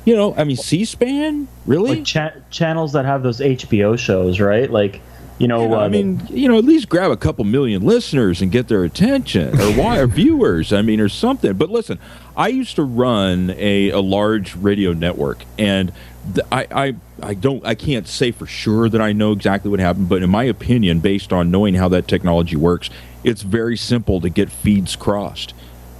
[0.06, 1.98] You know, I mean, C-SPAN, really?
[1.98, 4.70] Like cha- channels that have those HBO shows, right?
[4.72, 5.02] Like,
[5.40, 8.42] you know, Yeah, uh, I mean, you know, at least grab a couple million listeners
[8.42, 10.72] and get their attention, or why, or viewers.
[10.72, 11.54] I mean, or something.
[11.54, 11.98] But listen,
[12.38, 15.92] I used to run a, a large radio network, and
[16.36, 19.80] th- I, I, I don't, I can't say for sure that I know exactly what
[19.80, 22.90] happened, but in my opinion, based on knowing how that technology works,
[23.24, 25.54] it's very simple to get feeds crossed.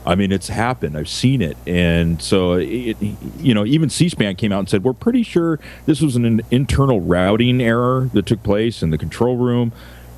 [0.06, 0.98] I mean, it's happened.
[0.98, 2.98] I've seen it, and so it,
[3.38, 7.02] you know, even C-SPAN came out and said we're pretty sure this was an internal
[7.02, 9.72] routing error that took place in the control room.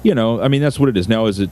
[0.04, 1.10] You know, I mean, that's what it is.
[1.10, 1.50] Now, is it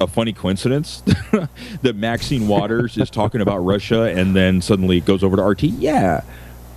[0.00, 1.02] a funny coincidence
[1.82, 5.62] that Maxine Waters is talking about Russia and then suddenly it goes over to RT?
[5.64, 6.22] Yeah,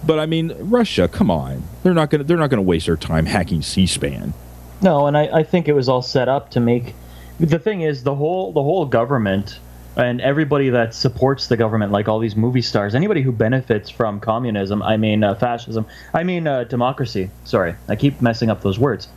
[0.05, 1.63] But I mean, Russia, come on.
[1.83, 4.33] They're not going to they're not to waste their time hacking C-SPAN.
[4.81, 6.95] No, and I, I think it was all set up to make.
[7.39, 9.59] The thing is, the whole the whole government
[9.99, 14.19] and everybody that supports the government, like all these movie stars, anybody who benefits from
[14.19, 17.29] communism, I mean uh, fascism, I mean uh, democracy.
[17.43, 19.07] Sorry, I keep messing up those words.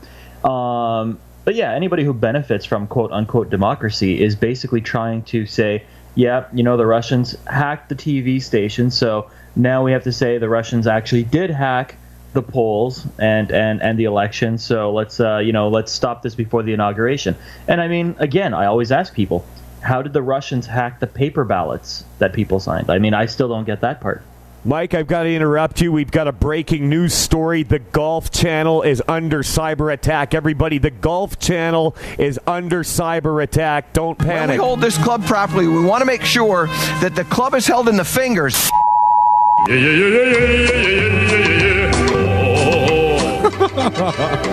[0.44, 5.84] Um, but yeah, anybody who benefits from quote unquote democracy is basically trying to say,
[6.14, 10.38] yeah, you know, the Russians hacked the TV station, so now we have to say
[10.38, 11.96] the Russians actually did hack
[12.32, 14.58] the polls and and and the election.
[14.58, 17.36] So let's uh, you know let's stop this before the inauguration.
[17.68, 19.44] And I mean, again, I always ask people,
[19.82, 22.88] how did the Russians hack the paper ballots that people signed?
[22.90, 24.22] I mean, I still don't get that part.
[24.64, 25.90] Mike, I've got to interrupt you.
[25.90, 27.64] We've got a breaking news story.
[27.64, 30.34] The Golf Channel is under cyber attack.
[30.34, 33.92] Everybody, the Golf Channel is under cyber attack.
[33.92, 34.60] Don't When we panic.
[34.60, 36.68] hold this club properly, we want to make sure
[37.00, 38.70] that the club is held in the fingers.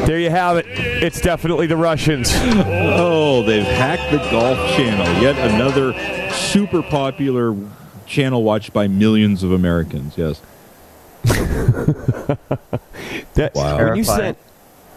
[0.05, 0.65] There you have it.
[0.67, 2.29] It's definitely the Russians.
[2.35, 5.21] Oh, they've hacked the Golf Channel.
[5.21, 5.93] Yet another
[6.31, 7.55] super popular
[8.05, 10.17] channel watched by millions of Americans.
[10.17, 10.41] Yes.
[13.35, 13.77] That, Wow.
[13.77, 14.05] When you Terrifying.
[14.05, 14.37] sent,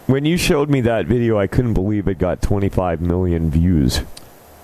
[0.07, 4.01] when you showed me that video, I couldn't believe it got 25 million views.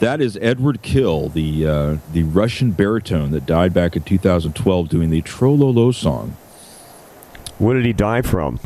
[0.00, 5.10] That is Eduard Khil, the uh, the Russian baritone that died back in 2012 doing
[5.10, 6.36] the Trololo song.
[7.58, 8.60] What did he die from?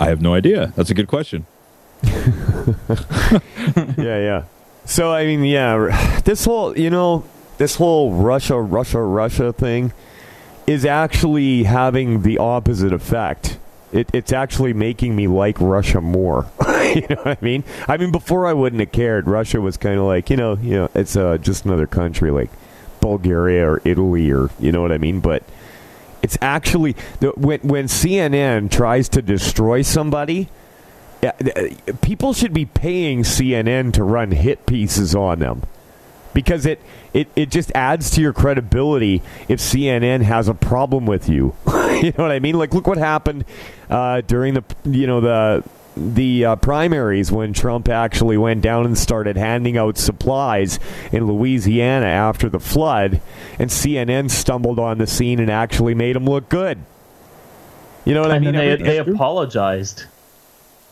[0.00, 0.72] I have no idea.
[0.76, 1.46] That's a good question.
[2.02, 2.72] yeah,
[3.96, 4.44] yeah.
[4.84, 7.24] So I mean, yeah, this whole you know
[7.58, 9.92] this whole Russia, Russia, Russia thing
[10.66, 13.58] is actually having the opposite effect.
[13.90, 16.46] It, it's actually making me like Russia more.
[16.94, 17.64] you know what I mean?
[17.88, 19.26] I mean, before I wouldn't have cared.
[19.26, 22.50] Russia was kind of like you know, you know, it's uh, just another country like
[23.00, 25.20] Bulgaria or Italy or you know what I mean.
[25.20, 25.42] But
[26.28, 26.92] it's actually
[27.36, 30.48] when when CNN tries to destroy somebody.
[31.22, 31.32] Uh,
[32.02, 35.62] people should be paying CNN to run hit pieces on them
[36.32, 36.80] because it,
[37.12, 41.56] it, it just adds to your credibility if CNN has a problem with you.
[41.66, 42.56] you know what I mean?
[42.56, 43.44] Like, look what happened
[43.90, 45.64] uh, during the you know the
[45.98, 50.78] the uh, primaries when Trump actually went down and started handing out supplies
[51.12, 53.20] in Louisiana after the flood,
[53.58, 56.78] and CNN stumbled on the scene and actually made him look good.
[58.04, 58.54] You know what I mean?
[58.54, 60.04] they, they apologized.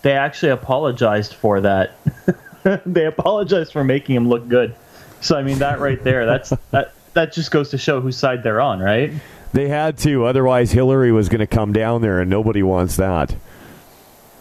[0.02, 1.96] They actually apologized for that.
[2.86, 4.74] they apologized for making him look good.
[5.20, 8.42] So I mean that right there, that's that that just goes to show whose side
[8.42, 9.12] they're on, right?
[9.52, 13.34] They had to, otherwise Hillary was going to come down there, and nobody wants that.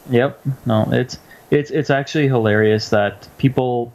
[0.09, 0.41] Yep.
[0.65, 1.17] No, it's
[1.51, 3.93] it's it's actually hilarious that people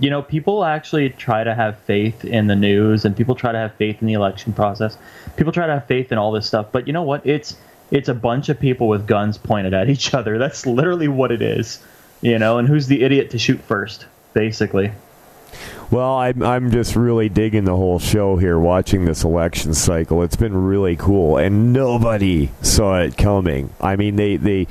[0.00, 3.58] you know, people actually try to have faith in the news and people try to
[3.58, 4.96] have faith in the election process.
[5.36, 7.24] People try to have faith in all this stuff, but you know what?
[7.26, 7.56] It's
[7.90, 10.38] it's a bunch of people with guns pointed at each other.
[10.38, 11.80] That's literally what it is.
[12.22, 14.92] You know, and who's the idiot to shoot first, basically.
[15.90, 20.22] Well, I'm I'm just really digging the whole show here, watching this election cycle.
[20.22, 23.70] It's been really cool, and nobody saw it coming.
[23.80, 24.66] I mean, they they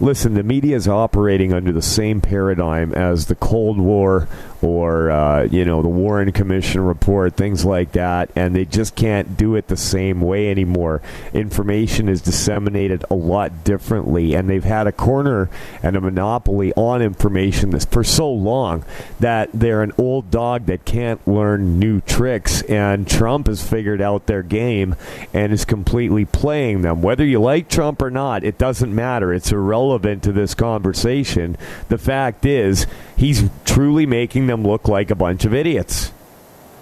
[0.00, 0.34] listen.
[0.34, 4.28] The media is operating under the same paradigm as the Cold War
[4.60, 9.36] or uh, you know the Warren Commission report, things like that, and they just can't
[9.36, 11.00] do it the same way anymore.
[11.32, 15.48] Information is disseminated a lot differently, and they've had a corner
[15.82, 18.84] and a monopoly on information this for so long
[19.20, 22.62] that they're an old dog that can't learn new tricks.
[22.62, 24.96] And Trump has figured out their game
[25.32, 27.02] and is completely playing them.
[27.02, 29.32] Whether you like Trump or not, it doesn't matter.
[29.32, 31.56] It's irrelevant to this conversation.
[31.88, 36.12] The fact is, he's truly making them look like a bunch of idiots.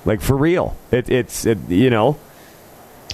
[0.05, 0.77] Like for real.
[0.91, 2.17] It, it's it, you know.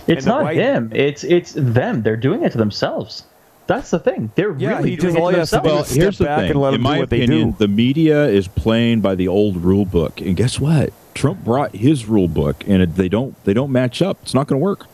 [0.07, 0.91] It's not white- him.
[0.95, 2.03] It's it's them.
[2.03, 3.25] They're doing it to themselves.
[3.67, 4.31] That's the thing.
[4.35, 5.91] They're Yeah, really doing just- it all to he has to do themselves.
[5.91, 6.51] is Here's the back thing.
[6.51, 7.57] and let In my what they opinion, do.
[7.59, 10.93] the media is playing by the old rule book, and guess what?
[11.15, 14.19] Trump brought his rule book, and it, they don't they don't match up.
[14.23, 14.87] It's not going to work.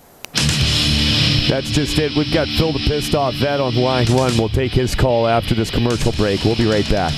[1.48, 2.14] That's just it.
[2.14, 4.36] We've got Phil the pissed off vet on line one.
[4.36, 6.44] We'll take his call after this commercial break.
[6.44, 7.14] We'll be right back.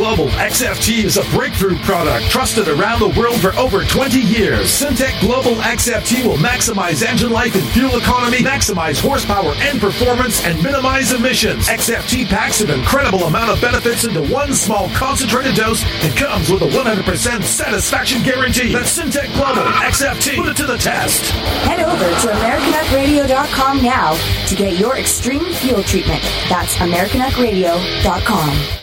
[0.00, 4.68] Global XFT is a breakthrough product trusted around the world for over 20 years.
[4.68, 10.62] Syntek Global XFT will maximize engine life and fuel economy, maximize horsepower and performance, and
[10.62, 11.68] minimize emissions.
[11.68, 16.62] XFT packs an incredible amount of benefits into one small concentrated dose and comes with
[16.62, 18.72] a 100% satisfaction guarantee.
[18.72, 20.36] That's Syntek Global XFT.
[20.36, 21.30] Put it to the test.
[21.68, 26.22] Head over to AmericanuckRadio.com now to get your extreme fuel treatment.
[26.48, 28.79] That's AmericanuckRadio.com.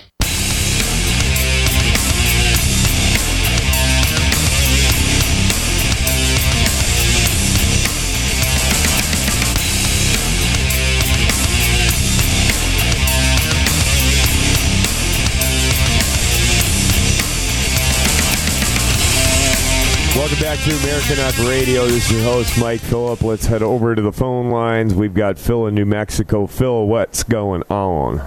[20.28, 21.86] Welcome back to Americanuck Radio.
[21.86, 23.22] This is your host, Mike Phillip.
[23.22, 24.94] Let's head over to the phone lines.
[24.94, 26.48] We've got Phil in New Mexico.
[26.48, 28.18] Phil, what's going on?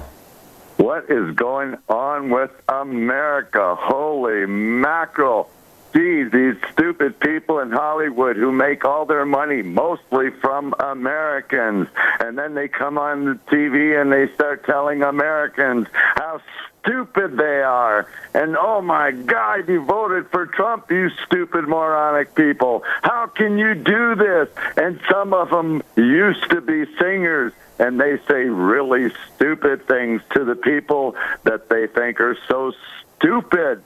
[0.79, 3.77] What is going on with America?
[3.79, 5.51] Holy mackerel.
[5.93, 11.87] Geez, these stupid people in Hollywood who make all their money mostly from Americans.
[12.19, 16.41] And then they come on the TV and they start telling Americans how
[16.81, 18.07] stupid they are.
[18.35, 22.83] And oh my God, you voted for Trump, you stupid moronic people.
[23.03, 24.49] How can you do this?
[24.77, 30.45] And some of them used to be singers and they say really stupid things to
[30.45, 32.73] the people that they think are so
[33.17, 33.83] stupid.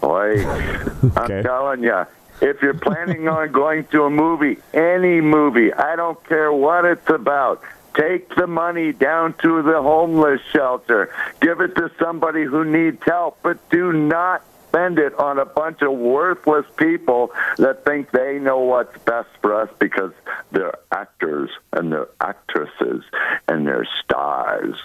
[0.00, 0.46] Boy,
[1.16, 2.06] I'm telling you,
[2.40, 7.08] if you're planning on going to a movie, any movie, I don't care what it's
[7.10, 7.62] about,
[7.94, 11.12] take the money down to the homeless shelter.
[11.40, 15.82] Give it to somebody who needs help, but do not spend it on a bunch
[15.82, 20.12] of worthless people that think they know what's best for us because
[20.52, 23.02] they're actors and they're actresses
[23.48, 24.76] and they're stars.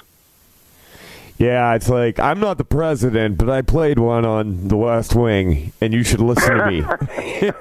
[1.37, 5.73] Yeah, it's like I'm not the president, but I played one on The West Wing,
[5.81, 6.81] and you should listen to me.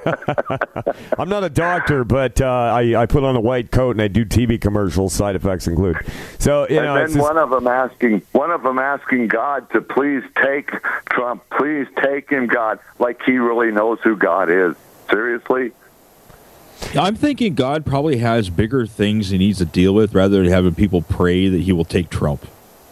[1.18, 4.06] I'm not a doctor, but uh, I, I put on a white coat and I
[4.06, 5.12] do TV commercials.
[5.12, 5.96] Side effects include.
[6.38, 9.26] So you and know, then it's just- one of them asking, one of them asking
[9.28, 10.70] God to please take
[11.06, 14.76] Trump, please take him, God, like he really knows who God is.
[15.10, 15.72] Seriously,
[16.94, 20.74] I'm thinking God probably has bigger things he needs to deal with rather than having
[20.76, 22.46] people pray that he will take Trump.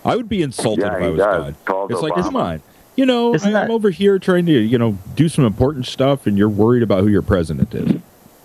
[0.05, 1.45] I would be insulted Yeah, if I was does.
[1.45, 1.55] God.
[1.65, 2.63] Calls it's like, come on.
[2.97, 5.87] You know, Isn't I- I'm that- over here trying to, you know, do some important
[5.87, 8.01] stuff, and you're worried about who your president is.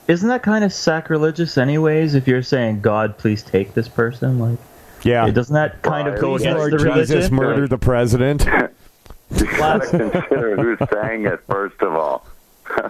[0.08, 2.16] Isn't that kind of sacrilegious, anyways?
[2.16, 4.58] If you're saying, "God, please take this person," like,
[5.04, 7.36] yeah, doesn't that kind of go against Lord the Jesus, religion?
[7.36, 8.46] murder the president.
[9.36, 12.26] you got to consider who's saying it first of all.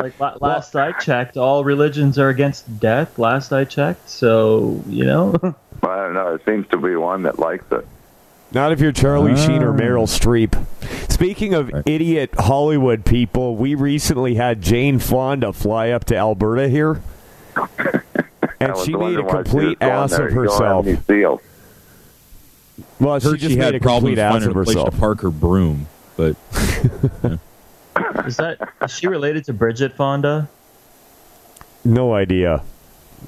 [0.00, 3.18] Like la- last I checked, all religions are against death.
[3.18, 5.34] Last I checked, so you know.
[5.82, 6.34] I don't know.
[6.34, 7.84] It seems to be one that likes it.
[8.52, 9.76] Not if you're Charlie Sheen or Ah.
[9.76, 10.56] Meryl Streep.
[11.10, 17.02] Speaking of idiot Hollywood people, we recently had Jane Fonda fly up to Alberta here,
[18.60, 20.86] and she made a why she was complete ass of You don't have herself.
[23.00, 24.90] Well, she Heard just she made had a problems complete ass finding of herself.
[24.94, 26.36] to park her broom, but
[28.26, 30.48] is that is she related to Bridget Fonda?
[31.84, 32.62] No idea.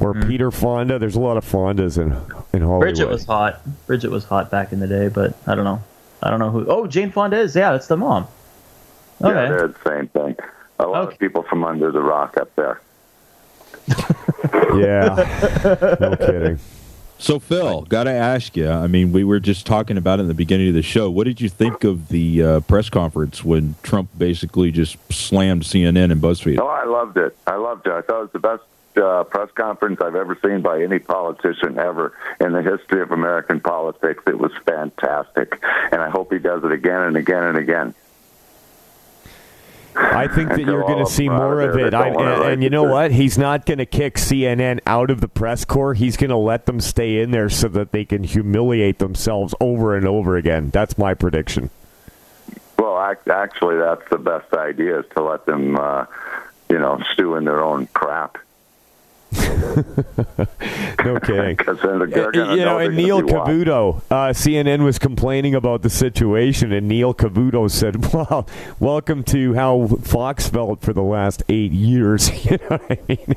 [0.01, 0.29] Or Hmm.
[0.29, 0.99] Peter Fonda.
[0.99, 2.13] There's a lot of Fondas in
[2.53, 2.81] in Hollywood.
[2.81, 3.61] Bridget was hot.
[3.87, 5.83] Bridget was hot back in the day, but I don't know.
[6.23, 6.67] I don't know who.
[6.69, 7.55] Oh, Jane Fonda is.
[7.55, 8.27] Yeah, that's the mom.
[9.23, 9.35] Okay.
[9.35, 10.37] Yeah, they're the same thing.
[10.79, 12.81] A lot of people from under the rock up there.
[14.75, 16.59] Yeah, no kidding.
[17.19, 18.71] So, Phil, got to ask you.
[18.71, 21.11] I mean, we were just talking about it in the beginning of the show.
[21.11, 26.11] What did you think of the uh, press conference when Trump basically just slammed CNN
[26.13, 26.59] and BuzzFeed?
[26.59, 27.37] Oh, I loved it.
[27.47, 27.93] I loved it.
[27.93, 28.63] I thought it was the best
[28.97, 33.61] uh, press conference I've ever seen by any politician ever in the history of American
[33.61, 34.23] politics.
[34.27, 37.95] It was fantastic, and I hope he does it again and again and again.
[39.97, 41.95] I think that you're going to see of them are more of it.
[41.95, 42.19] I, and,
[42.53, 43.11] and you know what?
[43.11, 45.95] He's not going to kick CNN out of the press corps.
[45.95, 49.97] He's going to let them stay in there so that they can humiliate themselves over
[49.97, 50.71] and over again.
[50.71, 51.71] That's my prediction.
[52.79, 56.07] Well, actually, that's the best idea is to let them, uh,
[56.69, 58.39] you know, stew in their own crap.
[61.05, 61.57] No kidding.
[61.57, 63.23] Because then they're going to you know, and Neil.
[63.23, 68.47] Cavuto, uh, CNN was complaining about the situation, and Neil Cavuto said, "Well,
[68.79, 73.35] welcome to how Fox felt for the last eight years." you know I mean?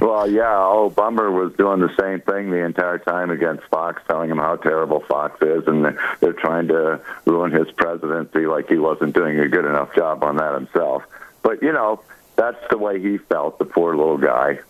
[0.00, 4.30] Well, yeah, oh, Bummer was doing the same thing the entire time against Fox, telling
[4.30, 9.14] him how terrible Fox is, and they're trying to ruin his presidency like he wasn't
[9.14, 11.02] doing a good enough job on that himself.
[11.42, 12.00] But, you know,
[12.36, 14.60] that's the way he felt, the poor little guy.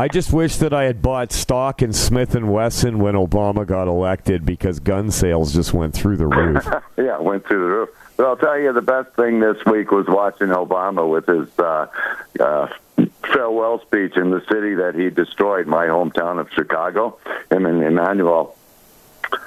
[0.00, 3.86] I just wish that I had bought stock in Smith and Wesson when Obama got
[3.86, 6.66] elected because gun sales just went through the roof.
[6.96, 7.90] yeah, went through the roof.
[8.16, 11.86] But I'll tell you, the best thing this week was watching Obama with his uh,
[12.40, 12.68] uh,
[13.30, 17.18] farewell speech in the city that he destroyed, my hometown of Chicago,
[17.50, 18.56] him and Emanuel.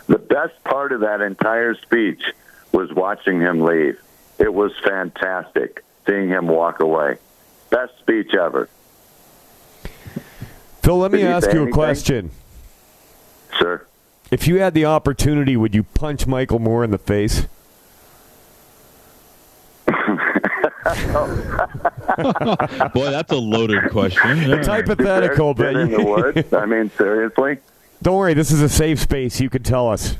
[0.05, 2.21] The best part of that entire speech
[2.71, 3.99] was watching him leave.
[4.37, 7.17] It was fantastic seeing him walk away.
[7.71, 8.69] Best speech ever.
[10.83, 11.73] Phil, let me Did he ask you a anything?
[11.73, 12.31] question.
[13.57, 13.85] Sure.
[14.31, 17.47] If you had the opportunity, would you punch Michael Moore in the face?
[22.93, 24.51] Boy, that's a loaded question.
[24.51, 26.03] It's hypothetical, but in the
[26.35, 26.53] woods.
[26.53, 27.57] I mean, seriously.
[28.01, 28.33] don't worry.
[28.33, 29.39] This is a safe space.
[29.39, 30.17] You can tell us.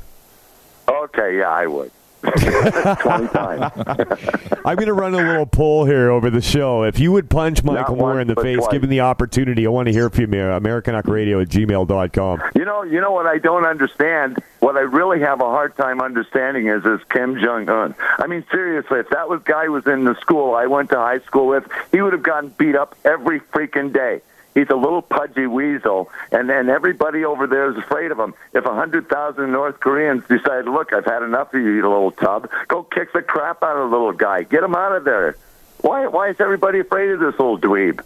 [0.88, 1.90] Okay, yeah, I would.
[2.24, 3.72] Twenty times.
[4.64, 6.84] I'm going to run a little poll here over the show.
[6.84, 8.72] If you would punch Michael Moore once, in the face, twice.
[8.72, 10.40] given the opportunity, I want to hear from you.
[10.40, 12.42] AmericanUckradio at gmail.com.
[12.54, 14.42] You know, you know what I don't understand.
[14.60, 17.94] What I really have a hard time understanding is is Kim Jong Un.
[18.18, 21.20] I mean, seriously, if that was guy was in the school I went to high
[21.20, 24.22] school with, he would have gotten beat up every freaking day.
[24.54, 28.34] He's a little pudgy weasel, and then everybody over there is afraid of him.
[28.52, 32.12] If a hundred thousand North Koreans decide, look, I've had enough of you, you little
[32.12, 35.36] tub, go kick the crap out of the little guy, get him out of there.
[35.80, 36.06] Why?
[36.06, 38.00] Why is everybody afraid of this little dweeb?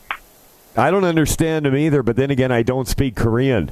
[0.77, 3.71] I don't understand him either, but then again, I don't speak Korean.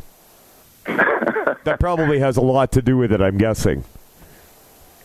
[0.84, 3.84] that probably has a lot to do with it, I'm guessing.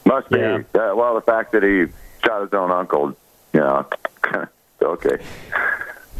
[0.06, 0.42] Must be.
[0.42, 1.86] Uh, well, the fact that he
[2.26, 3.16] shot his own uncle,
[3.54, 3.86] you know,
[4.82, 5.24] okay.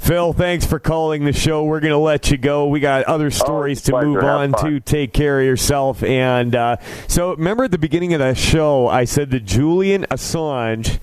[0.02, 1.64] Phil, thanks for calling the show.
[1.64, 2.66] We're going to let you go.
[2.68, 4.66] We got other stories to move on fun.
[4.72, 4.80] to.
[4.80, 6.02] Take care of yourself.
[6.02, 6.78] And uh,
[7.08, 10.98] so, remember at the beginning of the show, I said that Julian Assange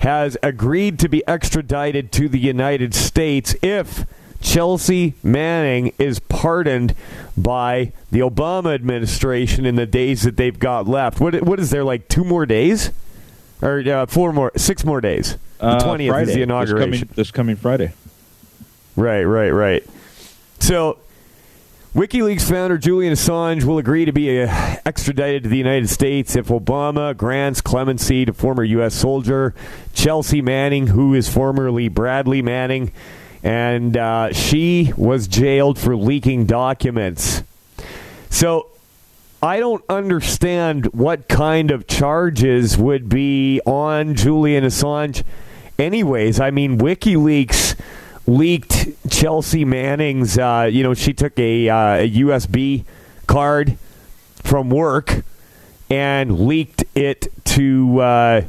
[0.00, 4.04] has agreed to be extradited to the United States if
[4.40, 6.94] Chelsea Manning is pardoned
[7.36, 11.20] by the Obama administration in the days that they've got left.
[11.20, 12.90] What what is there like two more days,
[13.62, 15.38] or uh, four more, six more days?
[15.58, 16.22] The Uh, twentieth Friday.
[16.22, 16.90] is the This inauguration.
[16.90, 17.92] coming, this coming Friday.
[18.96, 19.86] Right, right, right.
[20.60, 20.98] So,
[21.94, 26.48] WikiLeaks founder Julian Assange will agree to be uh, extradited to the United States if
[26.48, 28.94] Obama grants clemency to former U.S.
[28.94, 29.54] soldier
[29.94, 32.92] Chelsea Manning, who is formerly Bradley Manning,
[33.42, 37.42] and uh, she was jailed for leaking documents.
[38.30, 38.68] So,
[39.42, 45.22] I don't understand what kind of charges would be on Julian Assange.
[45.78, 47.78] Anyways, I mean, WikiLeaks
[48.26, 50.38] leaked Chelsea Manning's.
[50.38, 52.84] Uh, you know, she took a, uh, a USB
[53.26, 53.76] card
[54.42, 55.22] from work
[55.90, 58.42] and leaked it to uh,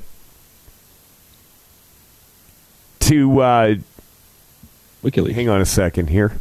[3.02, 3.76] to uh,
[5.04, 5.34] WikiLeaks.
[5.34, 6.40] Hang on a second here.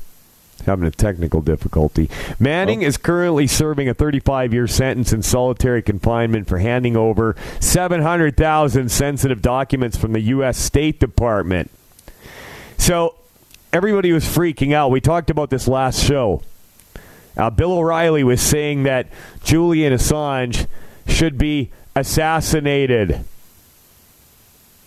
[0.65, 2.09] Having a technical difficulty.
[2.39, 8.89] Manning is currently serving a 35 year sentence in solitary confinement for handing over 700,000
[8.91, 10.57] sensitive documents from the U.S.
[10.57, 11.71] State Department.
[12.79, 13.15] So
[13.75, 14.93] everybody was freaking out.
[14.93, 16.43] We talked about this last show.
[17.37, 19.09] Uh, Bill O'Reilly was saying that
[19.43, 20.69] Julian Assange
[21.09, 23.25] should be assassinated,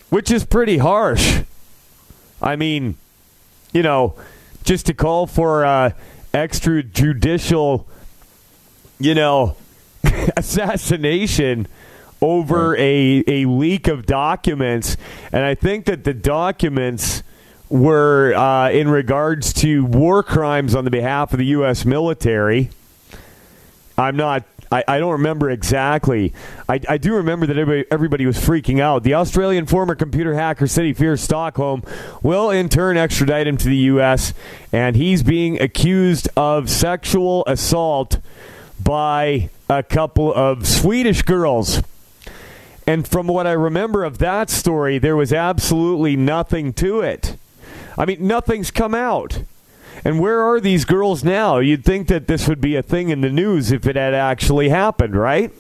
[0.10, 1.42] which is pretty harsh.
[2.42, 2.96] I mean,
[3.74, 4.16] you know,
[4.64, 5.92] just to call for uh,
[6.34, 7.84] extrajudicial,
[9.00, 9.58] you know,
[10.38, 11.68] assassination
[12.22, 14.96] over a, a leak of documents.
[15.34, 17.22] And I think that the documents
[17.70, 21.86] were uh, in regards to war crimes on the behalf of the U.S.
[21.86, 22.70] military.
[23.98, 24.44] I'm not.
[24.72, 26.34] I, I don't remember exactly.
[26.68, 29.04] I, I do remember that everybody, everybody was freaking out.
[29.04, 31.84] The Australian former computer hacker City Fear Stockholm
[32.22, 34.34] will in turn extradite him to the U.S.
[34.74, 38.20] and he's being accused of sexual assault
[38.84, 41.82] by a couple of Swedish girls.
[42.86, 47.38] And from what I remember of that story, there was absolutely nothing to it.
[47.98, 49.42] I mean, nothing's come out.
[50.06, 51.58] And where are these girls now?
[51.58, 54.70] You'd think that this would be a thing in the news if it had actually
[54.70, 55.52] happened, right?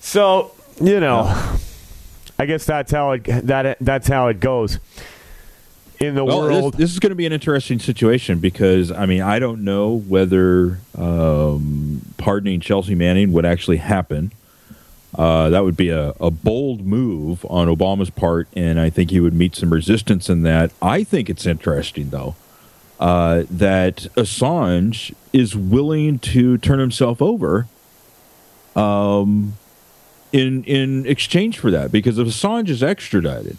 [0.00, 1.24] So, you know,
[2.38, 4.78] I guess that's how it that that's how it goes
[5.98, 6.72] in the well, world.
[6.72, 9.98] This, this is going to be an interesting situation because I mean I don't know
[9.98, 14.32] whether um, pardoning Chelsea Manning would actually happen.
[15.14, 19.18] Uh, that would be a, a bold move on Obama's part, and I think he
[19.18, 20.70] would meet some resistance in that.
[20.80, 22.36] I think it's interesting, though,
[23.00, 27.66] uh, that Assange is willing to turn himself over
[28.76, 29.54] um,
[30.32, 31.90] in in exchange for that.
[31.90, 33.58] Because if Assange is extradited,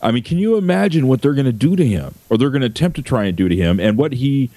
[0.00, 2.62] I mean, can you imagine what they're going to do to him, or they're going
[2.62, 4.48] to attempt to try and do to him, and what he,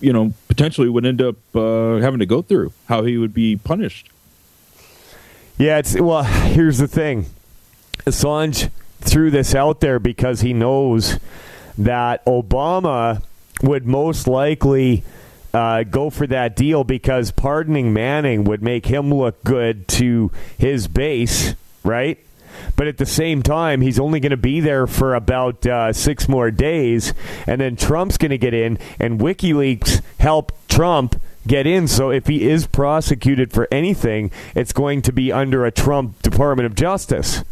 [0.00, 3.56] you know, potentially would end up uh, having to go through, how he would be
[3.56, 4.08] punished?
[5.60, 6.22] Yeah, it's well.
[6.22, 7.26] Here's the thing:
[8.06, 8.70] Assange
[9.02, 11.18] threw this out there because he knows
[11.76, 13.22] that Obama
[13.62, 15.04] would most likely
[15.52, 20.88] uh, go for that deal because pardoning Manning would make him look good to his
[20.88, 21.54] base,
[21.84, 22.18] right?
[22.74, 26.26] But at the same time, he's only going to be there for about uh, six
[26.26, 27.12] more days,
[27.46, 31.20] and then Trump's going to get in, and WikiLeaks help Trump
[31.50, 31.88] get in.
[31.88, 36.66] So if he is prosecuted for anything, it's going to be under a Trump Department
[36.66, 37.42] of Justice.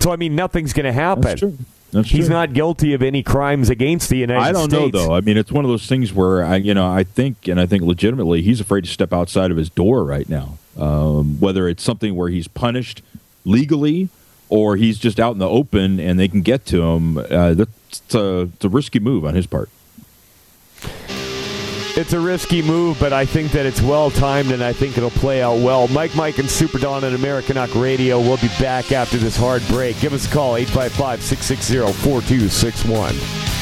[0.00, 1.66] So I mean, nothing's going to happen.
[1.92, 2.34] That's He's true.
[2.34, 4.48] not guilty of any crimes against the United States.
[4.48, 4.94] I don't States.
[4.94, 5.14] know though.
[5.14, 7.66] I mean, it's one of those things where I, you know, I think, and I
[7.66, 10.58] think legitimately, he's afraid to step outside of his door right now.
[10.78, 13.02] Um, whether it's something where he's punished
[13.44, 14.08] legally,
[14.48, 17.18] or he's just out in the open and they can get to him.
[17.18, 19.68] Uh, that's a, it's a risky move on his part.
[21.96, 25.10] It's a risky move, but I think that it's well timed and I think it'll
[25.10, 25.88] play out well.
[25.88, 28.20] Mike, Mike, and Super Don on Americanuck Radio.
[28.20, 29.98] We'll be back after this hard break.
[30.00, 33.59] Give us a call, 855 660 4261.